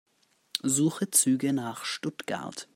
[0.63, 2.67] Suche Züge nach Stuttgart.